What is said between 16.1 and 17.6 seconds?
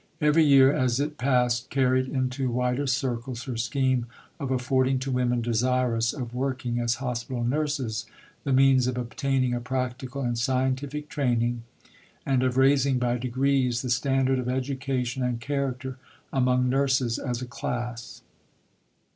among nurses as a